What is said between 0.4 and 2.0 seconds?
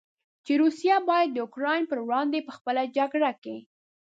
چې روسیه باید د اوکراین پر